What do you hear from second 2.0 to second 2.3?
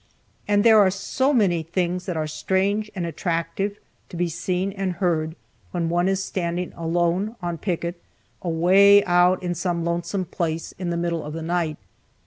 that are